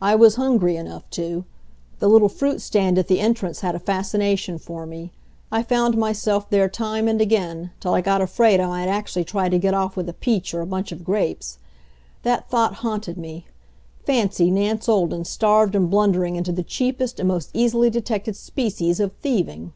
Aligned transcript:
I 0.00 0.16
was 0.16 0.34
hungry 0.34 0.74
enough 0.74 1.08
to. 1.10 1.44
The 2.00 2.08
little 2.08 2.28
fruit 2.28 2.60
stand 2.60 2.98
at 2.98 3.06
the 3.06 3.20
entrance 3.20 3.60
had 3.60 3.76
a 3.76 3.78
fascination 3.78 4.58
for 4.58 4.86
me. 4.86 5.12
I 5.52 5.62
found 5.62 5.96
myself 5.96 6.50
there 6.50 6.68
time 6.68 7.06
and 7.06 7.20
again, 7.20 7.70
till 7.78 7.94
I 7.94 8.00
got 8.00 8.20
afraid 8.20 8.58
I 8.58 8.66
might 8.66 8.88
actually 8.88 9.22
try 9.22 9.48
to 9.48 9.60
get 9.60 9.72
of 9.72 9.96
with 9.96 10.08
a 10.08 10.14
peach 10.14 10.52
or 10.52 10.62
a 10.62 10.66
bunch 10.66 10.90
of 10.90 11.04
grapes. 11.04 11.58
That 12.24 12.50
thought 12.50 12.74
haunted 12.82 13.16
me. 13.16 13.46
Fancy 14.04 14.50
Nance 14.50 14.88
Olden 14.88 15.24
starved 15.24 15.76
and 15.76 15.88
blundering 15.88 16.34
into 16.34 16.50
the 16.50 16.64
cheapest 16.64 17.20
and 17.20 17.28
most 17.28 17.50
easily 17.54 17.88
detected 17.88 18.34
species 18.34 18.98
of 18.98 19.12
thieving! 19.12 19.72